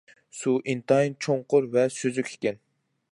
[0.37, 2.59] سۇ ئىنتايىن چوڭقۇر ۋە سۈزۈك ئىكەن.